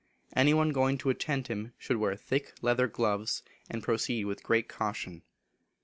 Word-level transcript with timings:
Any 0.35 0.51
one 0.55 0.71
going 0.71 0.97
to 0.97 1.11
attend 1.11 1.45
him 1.45 1.73
should 1.77 1.97
wear 1.97 2.15
thick 2.15 2.53
leather 2.63 2.87
gloves, 2.87 3.43
and 3.69 3.83
proceed 3.83 4.25
with 4.25 4.41
great 4.41 4.67
caution. 4.67 5.21